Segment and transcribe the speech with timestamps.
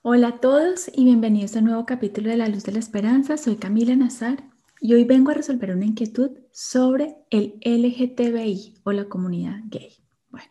[0.00, 3.36] Hola a todos y bienvenidos a un nuevo capítulo de La Luz de la Esperanza.
[3.36, 4.44] Soy Camila Nazar
[4.80, 9.96] y hoy vengo a resolver una inquietud sobre el LGTBI o la comunidad gay.
[10.30, 10.46] Bueno,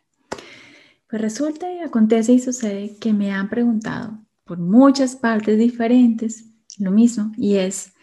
[1.09, 6.43] pues resulta y acontece y sucede que me han preguntado por muchas partes diferentes
[6.77, 7.93] lo mismo y es,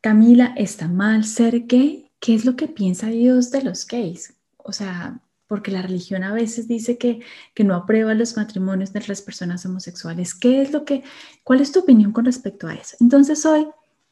[0.00, 2.10] Camila, ¿está mal ser gay?
[2.18, 4.36] ¿Qué es lo que piensa Dios de los gays?
[4.56, 7.20] O sea, porque la religión a veces dice que,
[7.54, 10.34] que no aprueba los matrimonios de las personas homosexuales.
[10.34, 11.02] ¿Qué es lo que,
[11.42, 12.96] cuál es tu opinión con respecto a eso?
[13.00, 13.66] Entonces hoy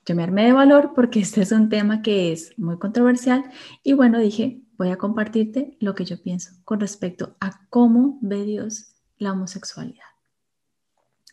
[0.07, 3.45] yo me armé de valor porque este es un tema que es muy controversial
[3.85, 8.45] y bueno, dije, voy a compartirte lo que yo pienso con respecto a cómo ve
[8.45, 10.05] Dios la homosexualidad.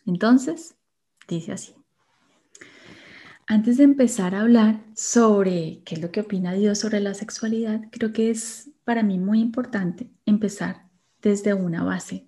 [0.06, 0.76] Entonces,
[1.28, 1.74] dice así.
[3.46, 7.82] Antes de empezar a hablar sobre qué es lo que opina Dios sobre la sexualidad,
[7.90, 10.88] creo que es para mí muy importante empezar
[11.20, 12.26] desde una base,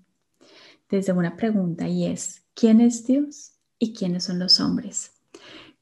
[0.91, 5.13] desde una pregunta y es, ¿quién es Dios y quiénes son los hombres?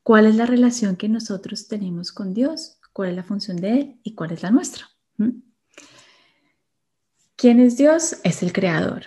[0.05, 2.79] ¿Cuál es la relación que nosotros tenemos con Dios?
[2.93, 4.85] ¿Cuál es la función de Él y cuál es la nuestra?
[5.17, 5.41] ¿Mm?
[7.35, 8.19] ¿Quién es Dios?
[8.23, 9.07] Es el creador.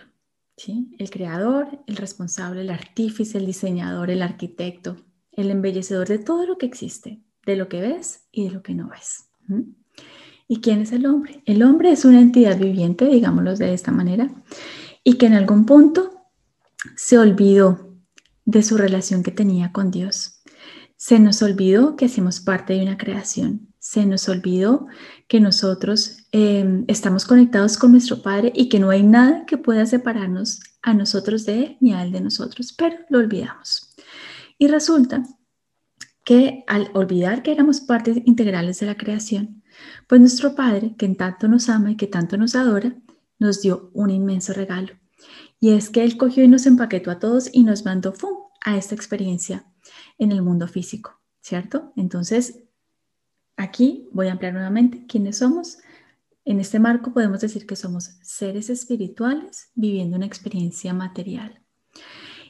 [0.58, 0.94] ¿sí?
[1.00, 5.07] El creador, el responsable, el artífice, el diseñador, el arquitecto,
[5.38, 8.74] el embellecedor de todo lo que existe, de lo que ves y de lo que
[8.74, 9.30] no ves.
[10.50, 11.42] ¿Y quién es el hombre?
[11.46, 14.30] El hombre es una entidad viviente, digámoslo de esta manera,
[15.04, 16.26] y que en algún punto
[16.96, 17.96] se olvidó
[18.46, 20.42] de su relación que tenía con Dios.
[20.96, 23.68] Se nos olvidó que hacemos parte de una creación.
[23.78, 24.88] Se nos olvidó
[25.28, 29.86] que nosotros em, estamos conectados con nuestro Padre y que no hay nada que pueda
[29.86, 33.87] separarnos a nosotros de Él ni a Él de nosotros, pero lo olvidamos.
[34.58, 35.24] Y resulta
[36.26, 39.64] que al olvidar que éramos partes integrales de la creación,
[40.08, 42.96] pues nuestro Padre, que tanto nos ama y que tanto nos adora,
[43.40, 44.94] nos dio un inmenso regalo.
[45.60, 48.38] Y es que Él cogió y nos empaquetó a todos y nos mandó ¡fum!
[48.66, 49.66] a esta experiencia
[50.18, 51.94] en el mundo físico, ¿cierto?
[51.96, 52.64] Entonces,
[53.56, 55.78] aquí voy a ampliar nuevamente quiénes somos.
[56.46, 61.62] En este marco podemos decir que somos seres espirituales viviendo una experiencia material.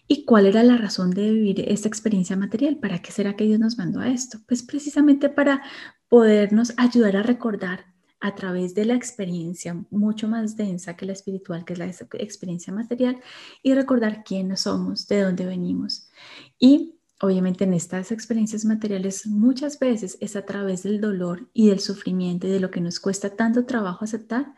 [0.08, 2.78] ¿Y cuál era la razón de vivir esta experiencia material?
[2.78, 4.40] ¿Para qué será que Dios nos mandó a esto?
[4.48, 5.62] Pues precisamente para
[6.08, 7.86] podernos ayudar a recordar
[8.20, 12.74] a través de la experiencia mucho más densa que la espiritual, que es la experiencia
[12.74, 13.20] material,
[13.62, 16.10] y recordar quiénes somos, de dónde venimos.
[16.58, 21.80] Y obviamente en estas experiencias materiales muchas veces es a través del dolor y del
[21.80, 24.54] sufrimiento y de lo que nos cuesta tanto trabajo aceptar,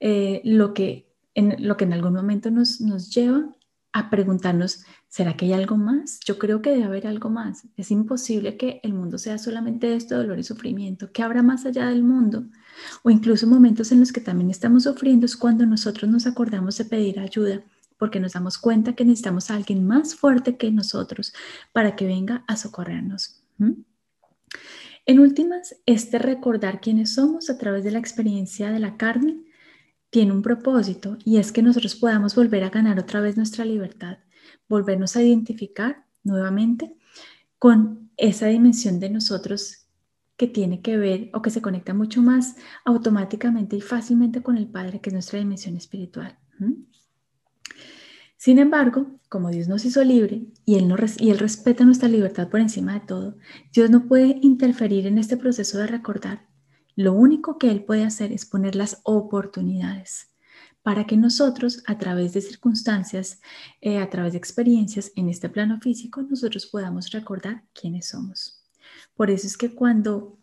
[0.00, 3.54] eh, lo, que en, lo que en algún momento nos, nos lleva
[3.94, 6.18] a preguntarnos, ¿será que hay algo más?
[6.26, 7.62] Yo creo que debe haber algo más.
[7.76, 11.12] Es imposible que el mundo sea solamente esto, dolor y sufrimiento.
[11.12, 12.44] ¿Qué habrá más allá del mundo?
[13.04, 16.86] O incluso momentos en los que también estamos sufriendo es cuando nosotros nos acordamos de
[16.86, 17.62] pedir ayuda,
[17.96, 21.32] porque nos damos cuenta que necesitamos a alguien más fuerte que nosotros
[21.72, 23.44] para que venga a socorrernos.
[25.06, 29.44] En últimas, este recordar quiénes somos a través de la experiencia de la carne
[30.14, 34.18] tiene un propósito y es que nosotros podamos volver a ganar otra vez nuestra libertad,
[34.68, 36.94] volvernos a identificar nuevamente
[37.58, 39.88] con esa dimensión de nosotros
[40.36, 42.54] que tiene que ver o que se conecta mucho más
[42.84, 46.38] automáticamente y fácilmente con el Padre, que es nuestra dimensión espiritual.
[48.36, 52.60] Sin embargo, como Dios nos hizo libre y él, y él respeta nuestra libertad por
[52.60, 53.36] encima de todo,
[53.72, 56.53] Dios no puede interferir en este proceso de recordar
[56.96, 60.34] lo único que Él puede hacer es poner las oportunidades
[60.84, 63.40] para que nosotros, a través de circunstancias,
[63.80, 68.62] eh, a través de experiencias en este plano físico, nosotros podamos recordar quiénes somos.
[69.16, 70.38] Por eso es que cuando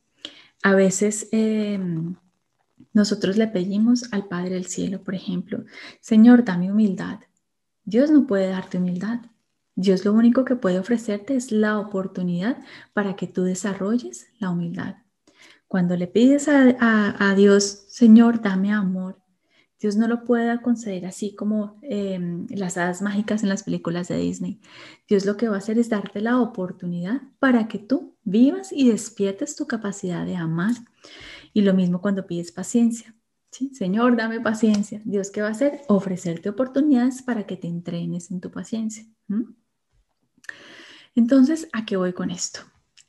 [0.64, 2.16] a veces em,
[2.92, 5.64] nosotros le pedimos al Padre del Cielo, por ejemplo,
[6.00, 7.20] Señor, dame humildad.
[7.86, 9.20] Dios no puede darte humildad.
[9.76, 12.58] Dios lo único que puede ofrecerte es la oportunidad
[12.94, 14.96] para que tú desarrolles la humildad.
[15.72, 19.22] Cuando le pides a, Dios, Señor, dame amor,
[19.80, 24.18] Dios no lo puede conceder así como em, las hadas mágicas en las películas de
[24.18, 24.60] Disney.
[25.08, 28.90] Dios lo que va a hacer es darte la oportunidad para que tú vivas y
[28.90, 30.74] despiertes tu capacidad de amar.
[31.54, 33.16] Y lo mismo cuando pides paciencia.
[33.50, 33.74] ¿sí?
[33.74, 35.02] Señor, dame paciencia.
[35.06, 35.84] Dios qué va a hacer?
[35.88, 39.06] Ofrecerte oportunidades para que te entrenes en tu paciencia.
[41.16, 42.60] Entonces, ¿a qué voy con esto?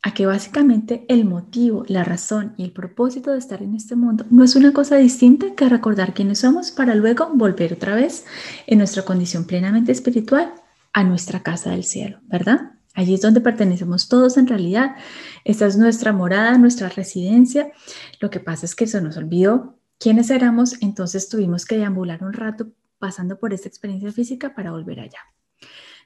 [0.03, 4.27] A que básicamente el motivo, la razón y el propósito de estar en este mundo
[4.31, 8.25] no es una cosa distinta que recordar quiénes somos para luego volver otra vez
[8.67, 10.53] en nuestra condición plenamente espiritual
[10.93, 12.73] a nuestra casa del cielo, ¿verdad?
[12.95, 14.97] Allí es donde pertenecemos todos en realidad.
[15.45, 17.73] Esta es nuestra morada, nuestra residencia.
[18.21, 22.33] Lo que pasa es que se nos olvidó quiénes éramos, entonces tuvimos que deambular un
[22.33, 22.67] rato
[22.99, 25.21] pasando por esta experiencia física para volver allá.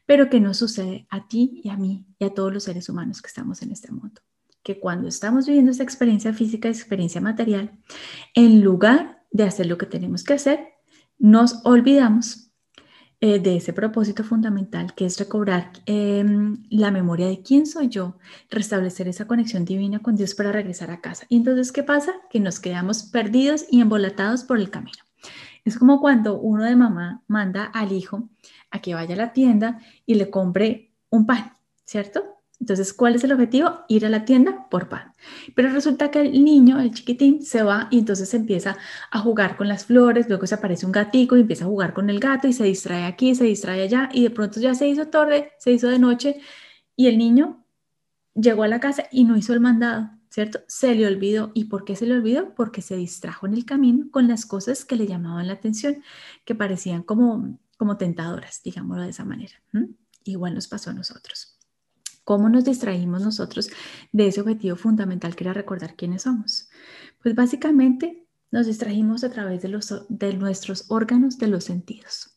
[0.06, 3.20] Pero que no sucede a ti y a mí y a todos los seres humanos
[3.20, 4.22] que estamos en este mundo.
[4.62, 7.78] Que cuando estamos viviendo esta experiencia física, experiencia material,
[8.34, 10.60] en lugar de hacer lo que tenemos que hacer,
[11.18, 12.46] nos olvidamos
[13.20, 18.18] eh, de ese propósito fundamental que es recobrar em, la memoria de quién soy yo,
[18.50, 21.24] restablecer esa conexión divina con Dios para regresar a casa.
[21.30, 22.12] Y entonces, ¿qué pasa?
[22.30, 24.98] Que nos quedamos perdidos y embolatados por el camino.
[25.64, 28.28] Es como cuando uno de mamá manda al hijo
[28.70, 31.52] a que vaya a la tienda y le compre un pan,
[31.84, 32.36] ¿cierto?
[32.58, 33.80] Entonces, ¿cuál es el objetivo?
[33.88, 35.12] Ir a la tienda por pan.
[35.54, 38.78] Pero resulta que el niño, el chiquitín, se va y entonces empieza
[39.10, 42.08] a jugar con las flores, luego se aparece un gatico y empieza a jugar con
[42.08, 45.08] el gato y se distrae aquí, se distrae allá y de pronto ya se hizo
[45.08, 46.40] tarde, se hizo de noche
[46.96, 47.66] y el niño
[48.34, 50.60] llegó a la casa y no hizo el mandado, ¿cierto?
[50.66, 51.52] Se le olvidó.
[51.54, 52.54] ¿Y por qué se le olvidó?
[52.54, 56.02] Porque se distrajo en el camino con las cosas que le llamaban la atención,
[56.44, 59.54] que parecían como, como tentadoras, digámoslo de esa manera.
[60.24, 61.56] Igual nos pasó a nosotros.
[62.24, 63.70] ¿Cómo nos distraímos nosotros
[64.10, 66.68] de ese objetivo fundamental que era recordar quiénes somos?
[67.22, 72.36] Pues básicamente nos distrajimos a través de, los, de nuestros órganos de los sentidos.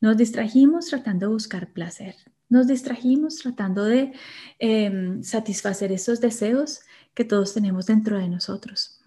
[0.00, 2.16] Nos distrajimos tratando de buscar placer.
[2.48, 4.12] Nos distrajimos tratando de
[4.58, 6.80] em, satisfacer esos deseos
[7.14, 9.00] que todos tenemos dentro de nosotros.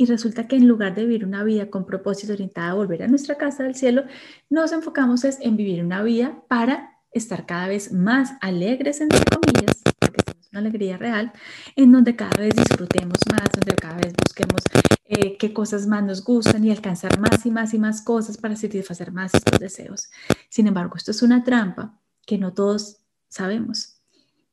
[0.00, 3.08] Y resulta que en lugar de vivir una vida con propósito orientada a volver a
[3.08, 4.04] nuestra casa del cielo,
[4.48, 10.22] nos enfocamos en vivir una vida para estar cada vez más alegres, entre comillas, porque
[10.40, 11.32] es una alegría real,
[11.74, 14.62] en donde cada vez disfrutemos más, donde cada vez busquemos
[15.04, 18.56] eh, qué cosas más nos gustan y alcanzar más y más y más cosas para
[18.56, 20.10] satisfacer más estos deseos.
[20.48, 24.00] Sin embargo, esto es una trampa que no todos sabemos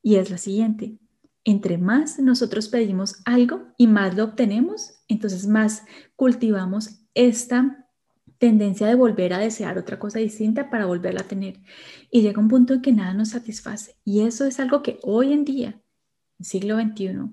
[0.02, 0.98] y es la siguiente.
[1.48, 5.84] Entre más nosotros pedimos algo y más lo obtenemos, entonces más
[6.16, 7.86] cultivamos esta
[8.38, 11.60] tendencia de volver a desear otra cosa distinta para volverla a tener.
[12.10, 13.94] Y llega un punto en que nada nos satisface.
[14.04, 15.80] Y eso es algo que hoy en día,
[16.40, 17.30] siglo XXI,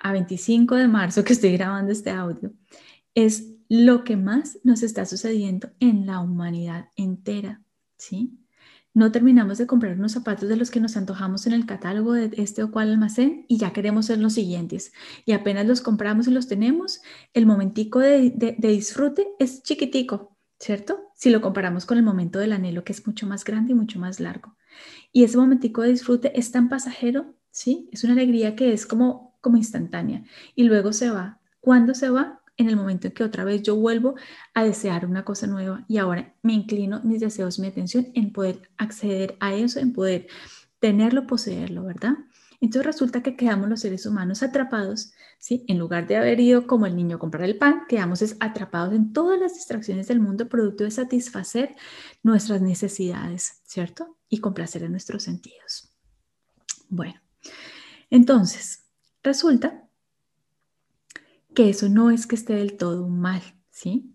[0.00, 2.52] a 25 de marzo que estoy grabando este audio,
[3.14, 7.62] es lo que más nos está sucediendo en la humanidad entera,
[7.96, 8.40] ¿sí?
[8.96, 12.30] No terminamos de comprar unos zapatos de los que nos antojamos en el catálogo de
[12.38, 14.94] este o cual almacén y ya queremos ser los siguientes.
[15.26, 17.02] Y apenas los compramos y los tenemos,
[17.34, 21.10] el momentico de, de disfrute es chiquitico, ¿cierto?
[21.14, 23.98] Si lo comparamos con el momento del anhelo que es mucho más grande y mucho
[23.98, 24.56] más largo.
[25.12, 27.90] Y ese momentico de disfrute es tan pasajero, ¿sí?
[27.92, 31.38] Es una alegría que es como, como instantánea y luego se va.
[31.60, 32.40] ¿Cuándo se va?
[32.56, 34.14] En el momento en que otra vez yo vuelvo
[34.54, 38.70] a desear una cosa nueva y ahora me inclino mis deseos, mi atención en poder
[38.78, 40.26] acceder a eso, en poder
[40.80, 42.14] tenerlo, poseerlo, ¿verdad?
[42.60, 45.64] Entonces resulta que quedamos los seres humanos atrapados, ¿sí?
[45.68, 49.12] En lugar de haber ido como el niño a comprar el pan, quedamos atrapados en
[49.12, 51.76] todas las distracciones del mundo producto de satisfacer
[52.22, 54.16] nuestras necesidades, ¿cierto?
[54.28, 55.92] Y complacer en nuestros sentidos.
[56.88, 57.20] Bueno,
[58.10, 58.84] entonces,
[59.22, 59.85] resulta
[61.56, 64.12] que eso no es que esté del todo mal, ¿sí?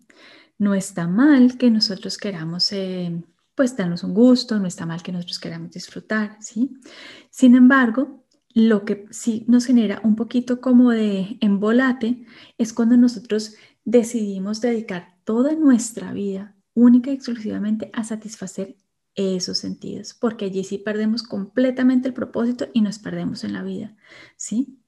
[0.58, 3.20] No está mal que nosotros queramos, eh,
[3.56, 6.70] pues, darnos un gusto, no está mal que nosotros queramos disfrutar, ¿sí?
[7.30, 8.24] Sin embargo,
[8.54, 12.24] lo que sí nos genera un poquito como de embolate
[12.58, 18.76] es cuando nosotros decidimos dedicar toda nuestra vida única y exclusivamente a satisfacer
[19.16, 23.96] esos sentidos, porque allí sí perdemos completamente el propósito y nos perdemos en la vida,
[24.36, 24.78] ¿sí?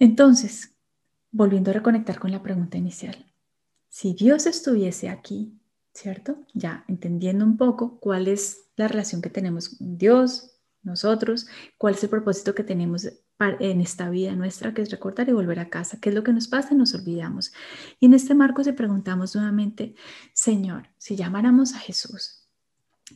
[0.00, 0.71] Entonces,
[1.32, 3.26] volviendo a reconectar con la pregunta inicial,
[3.88, 5.60] si Dios estuviese aquí,
[5.92, 6.46] ¿cierto?
[6.54, 11.46] Ya entendiendo un poco cuál es la relación que tenemos con Dios, nosotros,
[11.78, 13.06] cuál es el propósito que tenemos
[13.38, 15.98] en esta vida nuestra, que es recordar y volver a casa.
[16.00, 16.74] ¿Qué es lo que nos pasa?
[16.74, 17.52] Nos olvidamos.
[17.98, 19.94] Y en este marco se preguntamos nuevamente,
[20.32, 22.41] Señor, si llamáramos a Jesús,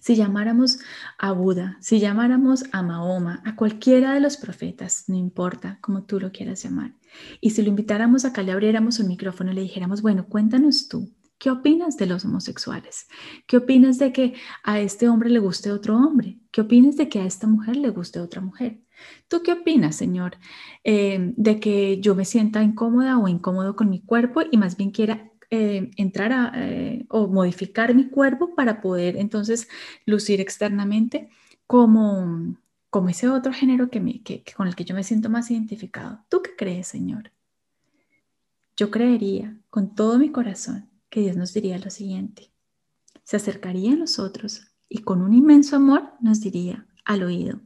[0.01, 0.79] si llamáramos
[1.19, 6.21] a Buda, si llamáramos a Mahoma, a cualquiera de los profetas, no importa como tú
[6.21, 6.95] lo quieras llamar,
[7.41, 11.13] y si lo invitáramos acá, le abriéramos un micrófono y le dijéramos, bueno, cuéntanos tú,
[11.39, 13.07] ¿qué opinas de los homosexuales?
[13.47, 16.39] ¿Qué opinas de que a este hombre le guste otro hombre?
[16.51, 18.81] ¿Qué opinas de que a esta mujer le guste otra mujer?
[19.29, 20.39] ¿Tú qué opinas, Señor,
[20.85, 24.91] eh, de que yo me sienta incómoda o incómodo con mi cuerpo y más bien
[24.91, 29.69] quiera eh, entrar eh, o modificar mi cuerpo para poder entonces
[30.05, 31.29] lucir externamente
[31.67, 32.57] como,
[32.91, 36.25] como ese otro género que, me, que, con el que yo me siento más identificado.
[36.29, 37.31] ¿Tú qué crees, Señor?
[38.77, 42.51] Yo creería con todo mi corazón que Dios nos diría lo siguiente.
[43.25, 47.61] Se acercaría a nosotros y con un inmenso amor nos diría al oído,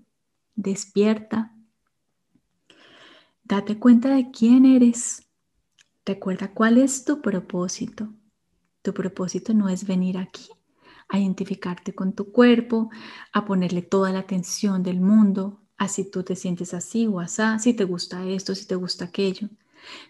[0.54, 1.54] despierta,
[3.42, 5.29] date cuenta de quién eres
[6.04, 8.08] Recuerda cuál es tu propósito.
[8.82, 10.48] Tu propósito no es venir aquí
[11.10, 12.88] a identificarte con tu cuerpo,
[13.32, 17.42] a ponerle toda la atención del mundo, a si tú te sientes así o así,
[17.58, 19.48] si te gusta esto, si te gusta aquello.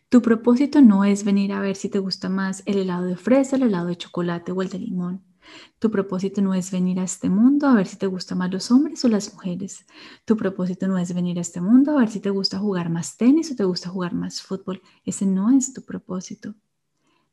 [0.09, 3.56] Tu propósito no es venir a ver si te gusta más el helado de fresa,
[3.56, 5.30] el helado de chocolate o el de limón.
[5.78, 8.71] Tu propósito no es venir a este mundo a ver si te gustan más los
[8.71, 9.87] hombres o las mujeres.
[10.25, 13.16] Tu propósito no es venir a este mundo a ver si te gusta jugar más
[13.16, 14.83] tenis o te gusta jugar más fútbol.
[15.04, 16.54] Ese no es tu propósito.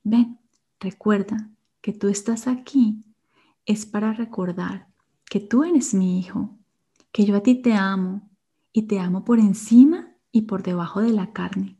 [0.03, 0.39] Ven,
[0.79, 1.49] recuerda
[1.81, 3.03] que tú estás aquí
[3.65, 4.87] es para recordar
[5.29, 6.57] que tú eres mi hijo,
[7.11, 8.29] que yo a ti te amo
[8.71, 11.77] y te amo por encima y por debajo de la carne.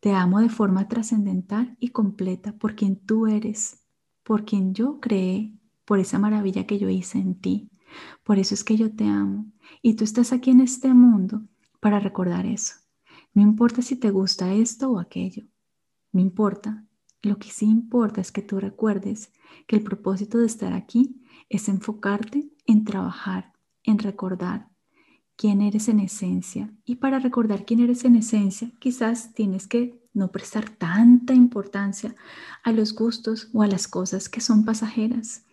[0.00, 3.80] Te amo de forma trascendental y completa por quien tú eres,
[4.22, 5.54] por quien yo creé,
[5.84, 7.70] por esa maravilla que yo hice en ti.
[8.22, 9.46] Por eso es que yo te amo.
[9.82, 11.42] Y tú estás aquí en este mundo
[11.80, 12.74] para recordar eso.
[13.34, 15.44] No importa si te gusta esto o aquello.
[16.12, 16.84] No importa.
[17.22, 19.32] Lo que sí importa es que tú recuerdes
[19.66, 24.68] que el propósito de estar aquí es enfocarte en trabajar, en recordar
[25.36, 26.72] quién eres en esencia.
[26.84, 32.14] Y para recordar quién eres en esencia, quizás tienes que no prestar tanta importancia
[32.62, 35.44] a los gustos o a las cosas que son pasajeras.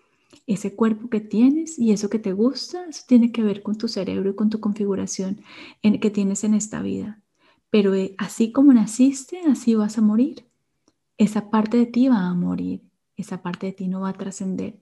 [0.52, 3.88] Ese cuerpo que tienes y eso que te gusta, eso tiene que ver con tu
[3.88, 5.42] cerebro y con tu configuración
[5.82, 7.22] que tienes en esta vida.
[7.70, 10.46] Pero eh, así como naciste, así vas a morir.
[11.18, 12.82] Esa parte de ti va a morir,
[13.16, 14.78] esa parte de ti no va a trascender.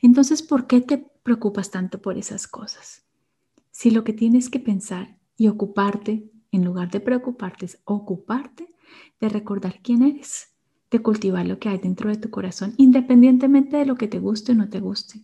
[0.00, 3.04] Entonces, ¿por qué te preocupas tanto por esas cosas?
[3.70, 8.74] Si lo que tienes que pensar y ocuparte, en lugar de preocuparte, es ocuparte
[9.20, 10.54] de recordar quién eres,
[10.90, 14.52] de cultivar lo que hay dentro de tu corazón, independientemente de lo que te guste
[14.52, 15.20] o no te guste.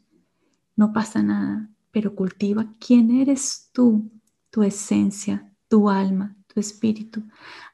[0.76, 4.10] No pasa nada, pero cultiva quién eres tú,
[4.50, 7.22] tu esencia, tu alma, tu espíritu.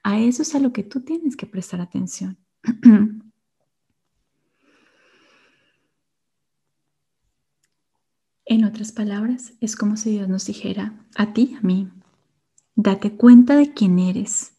[0.03, 2.39] A eso es a lo que tú tienes que prestar atención.
[8.45, 11.89] En otras palabras, es como si Dios nos dijera, a ti, a mí,
[12.75, 14.53] date cuenta de quién eres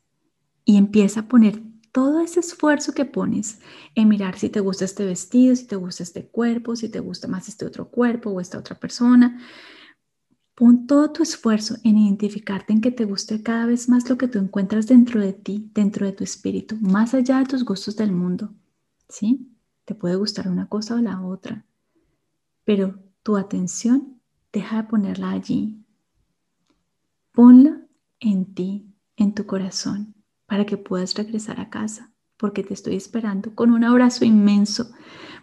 [0.66, 1.62] y empieza a poner
[1.94, 3.60] todo ese esfuerzo que pones
[3.94, 7.28] en mirar si te gusta este vestido, si te gusta este cuerpo, si te gusta
[7.28, 9.40] más este otro cuerpo o esta otra persona.
[10.56, 14.28] Pon todo tu esfuerzo en identificarte en que te guste cada vez más lo que
[14.28, 18.12] tú encuentras dentro de ti, dentro de tu espíritu, más allá de tus gustos del
[18.12, 18.54] mundo.
[19.08, 19.56] ¿Sí?
[19.86, 21.64] Te puede gustar una cosa o la otra,
[22.64, 24.20] pero tu atención,
[24.52, 25.86] deja de ponerla allí.
[27.34, 27.82] Ponla
[28.20, 30.16] en ti, en tu corazón,
[30.54, 34.92] para que puedas regresar a casa, porque te estoy esperando con un abrazo inmenso,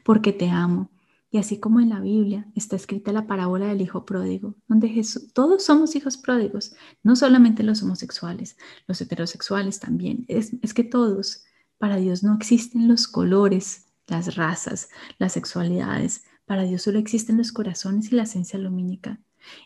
[0.04, 0.88] porque te amo.
[1.32, 5.32] Y así como en la Biblia está escrita la parábola del hijo pródigo, donde Jesús,
[5.32, 11.42] todos somos hijos pródigos, no solamente los homosexuales, los heterosexuales también, es, es que todos,
[11.78, 17.50] para Dios no existen los colores, las razas, las sexualidades, para Dios solo existen los
[17.50, 19.18] corazones y la esencia lumínica.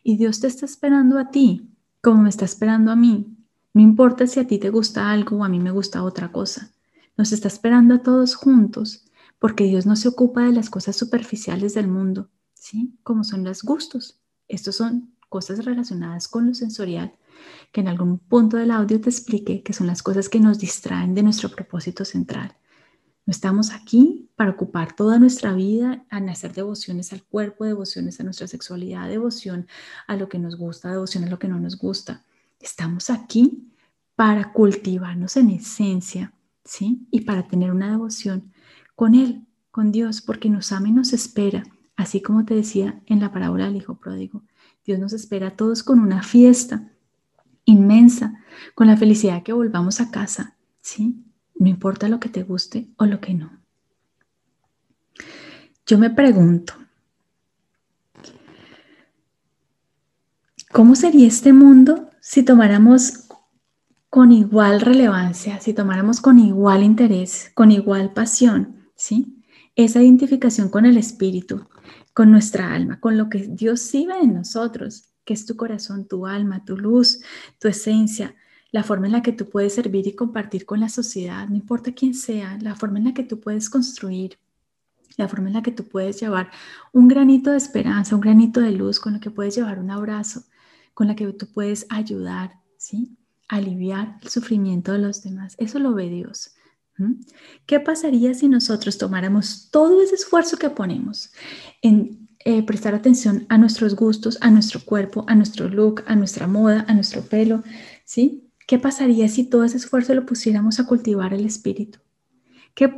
[0.03, 1.69] Y Dios te está esperando a ti,
[2.01, 3.44] como me está esperando a mí.
[3.75, 6.71] No importa si a ti te gusta algo o a mí me gusta otra cosa.
[7.17, 9.05] Nos está esperando a todos juntos,
[9.41, 12.97] porque Dios no se ocupa de las cosas superficiales del mundo, ¿sí?
[13.03, 14.21] Como son los gustos.
[14.47, 17.17] Estos son cosas relacionadas con lo sensorial,
[17.73, 21.17] que en algún punto del audio te expliqué que son las cosas que nos distraen
[21.17, 22.57] de nuestro propósito central.
[23.27, 28.23] No estamos aquí para ocupar toda nuestra vida en hacer devociones al cuerpo, devociones a
[28.23, 29.67] nuestra sexualidad, devoción
[30.07, 32.23] a lo que nos gusta, devoción a lo que no nos gusta.
[32.61, 33.71] Estamos aquí
[34.17, 36.33] para cultivarnos en esencia,
[36.65, 37.07] ¿sí?
[37.11, 38.53] Y para tener una devoción
[38.95, 41.65] con Él, con Dios, porque nos ama y nos espera,
[41.97, 44.43] así como te decía en la parábola del Hijo Pródigo.
[44.85, 46.91] Dios nos espera a todos con una fiesta
[47.65, 48.45] inmensa,
[48.75, 51.25] con la felicidad que volvamos a casa, ¿sí?
[51.55, 53.51] no importa lo que te guste o lo que no.
[55.87, 56.75] Yo me pregunto,
[60.73, 63.29] ¿cómo sería este mundo si tomáramos
[64.09, 69.45] con igual relevancia, si tomáramos con igual interés, con igual pasión, ¿sí?
[69.77, 71.69] Esa identificación con el espíritu,
[72.15, 76.27] con nuestra alma, con lo que Dios vive en nosotros, que es tu corazón, tu
[76.27, 77.21] alma, tu luz,
[77.61, 78.35] tu esencia,
[78.73, 81.93] la forma en la que tú puedes servir y compartir con la sociedad, no importa
[81.93, 84.39] quién sea, la forma en la que tú puedes construir,
[85.19, 86.51] la forma en la que tú puedes llevar
[86.91, 90.45] un granito de esperanza, un granito de luz, con lo que puedes llevar un abrazo,
[90.95, 93.17] con la que tú puedes ayudar, ¿sí?
[93.49, 95.55] Aliviar el sufrimiento de los demás.
[95.59, 96.55] Eso lo ve Dios.
[97.67, 101.33] ¿Qué pasaría si nosotros tomáramos todo ese esfuerzo que ponemos
[101.83, 106.47] en eh, prestar atención a nuestros gustos, a nuestro cuerpo, a nuestro look, a nuestra
[106.47, 107.65] moda, a nuestro pelo,
[108.05, 108.49] ¿sí?
[108.67, 111.99] ¿Qué pasaría si todo ese esfuerzo lo pusiéramos a cultivar el espíritu?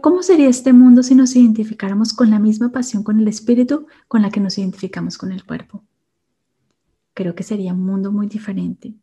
[0.00, 4.22] ¿Cómo sería este mundo si nos identificáramos con la misma pasión con el espíritu con
[4.22, 5.84] la que nos identificamos con el cuerpo?
[7.16, 8.94] Creo que sería un mundo muy diferente.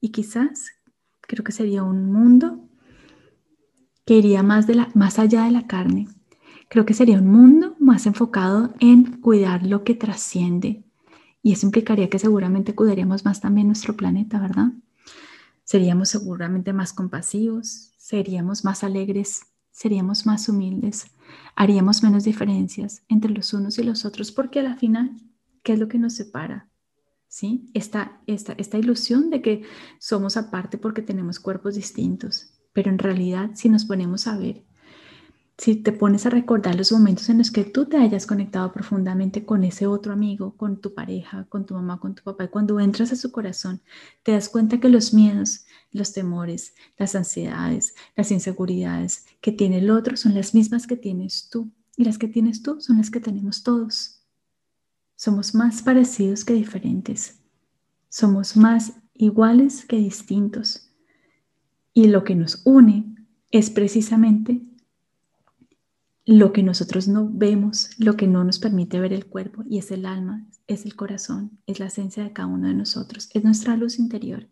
[0.00, 0.70] Y quizás
[1.22, 2.68] creo que sería un mundo
[4.06, 6.06] que iría más, de la, más allá de la carne.
[6.68, 10.84] Creo que sería un mundo más enfocado en cuidar lo que trasciende.
[11.42, 14.74] Y eso implicaría que seguramente cuidaríamos más también nuestro planeta, ¿verdad?
[15.64, 19.40] Seríamos seguramente más compasivos, seríamos más alegres,
[19.72, 21.06] seríamos más humildes,
[21.56, 25.16] haríamos menos diferencias entre los unos y los otros, porque a la final,
[25.64, 26.71] ¿qué es lo que nos separa?
[27.32, 27.64] ¿Sí?
[27.72, 29.62] Esta, esta, ilusión de que
[29.98, 34.66] somos aparte porque tenemos cuerpos distintos, pero en realidad si nos ponemos a ver,
[35.56, 39.46] si te pones a recordar los momentos en los que tú te hayas conectado profundamente
[39.46, 42.78] con ese otro amigo, con tu pareja, con tu mamá, con tu papá, y cuando
[42.78, 43.80] entras a su corazón,
[44.22, 49.90] te das cuenta que los miedos, los temores, las ansiedades, las inseguridades que tiene el
[49.90, 51.72] otro son las mismas que tienes tú.
[51.96, 54.21] Y las que tienes tú son las que tenemos todos.
[55.22, 57.38] Somos más parecidos que diferentes.
[58.08, 60.90] Somos más iguales que distintos.
[61.94, 63.14] Y lo que nos une
[63.52, 64.62] es precisamente
[66.24, 69.92] lo que nosotros no vemos, lo que no nos permite ver el cuerpo, y es
[69.92, 73.76] el alma, es el corazón, es la esencia de cada uno de nosotros, es nuestra
[73.76, 74.48] luz interior.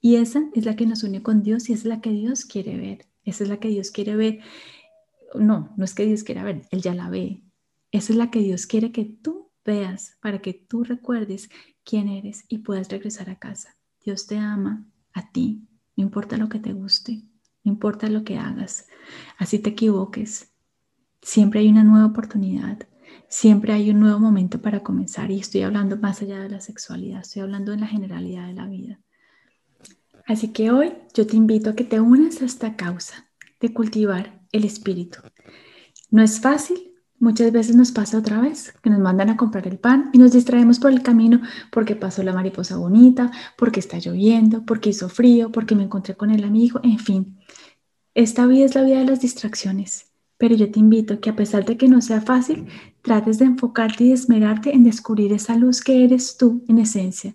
[0.00, 2.78] Y esa es la que nos une con Dios y es la que Dios quiere
[2.78, 3.04] ver.
[3.24, 4.40] Esa es la que Dios quiere ver.
[5.38, 7.42] No, no es que Dios quiera ver, Él ya la ve.
[7.92, 11.50] Esa es la que Dios quiere que tú veas para que tú recuerdes
[11.84, 13.76] quién eres y puedas regresar a casa.
[14.02, 17.24] Dios te ama a ti, no importa lo que te guste,
[17.64, 18.86] no importa lo que hagas,
[19.38, 20.56] así te equivoques,
[21.26, 22.78] Siempre hay una nueva oportunidad,
[23.28, 27.22] siempre hay un nuevo momento para comenzar y estoy hablando más allá de la sexualidad,
[27.22, 29.00] estoy hablando de la generalidad de la vida.
[30.24, 33.28] Así que hoy yo te invito a que te unas a esta causa
[33.60, 35.18] de cultivar el espíritu.
[36.12, 39.78] No es fácil, muchas veces nos pasa otra vez que nos mandan a comprar el
[39.78, 44.64] pan y nos distraemos por el camino porque pasó la mariposa bonita, porque está lloviendo,
[44.64, 47.38] porque hizo frío, porque me encontré con el amigo, en fin.
[48.14, 50.06] Esta vida es la vida de las distracciones
[50.38, 52.66] pero yo te invito a que a pesar de que no sea fácil,
[53.02, 57.34] trates de enfocarte y de esmerarte en descubrir esa luz que eres tú en esencia,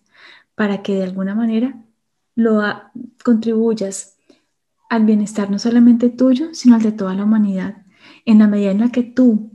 [0.56, 1.84] para que de alguna manera
[2.36, 2.62] lo
[3.24, 4.18] contribuyas
[4.90, 7.86] al bienestar no solamente tuyo, sino al de toda la humanidad.
[8.26, 9.51] En la medida en la que tú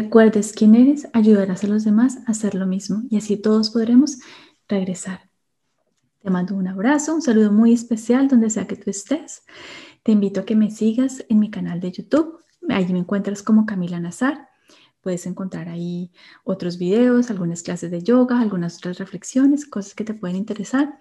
[0.00, 4.18] recuerdes quién eres, ayudarás a los demás a hacer lo mismo y así todos podremos
[4.68, 5.30] regresar.
[6.22, 9.44] Te mando un abrazo, un saludo muy especial donde sea que tú estés.
[10.02, 12.36] Te invito a que me sigas en mi canal de YouTube
[12.68, 14.45] Allí me encuentras como Camila Nazar.
[15.06, 16.10] Puedes encontrar ahí
[16.42, 20.98] otros videos, algunas clases de yoga, algunas otras reflexiones, cosas que te pueden interesar.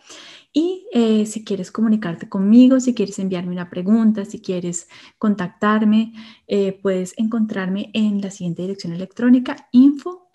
[0.54, 4.88] Y eh, si quieres comunicarte conmigo, si quieres enviarme una pregunta, si quieres
[5.18, 6.14] contactarme,
[6.46, 10.30] eh, puedes encontrarme en la siguiente dirección electrónica info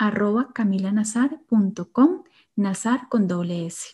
[2.57, 3.91] nazar con doble S.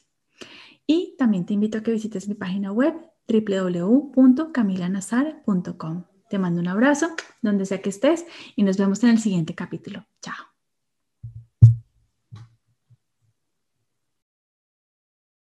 [0.87, 2.95] Y también te invito a que visites mi página web
[3.29, 6.16] www.camilanazar.com.
[6.29, 10.07] Te mando un abrazo donde sea que estés y nos vemos en el siguiente capítulo.
[10.21, 10.56] Chao.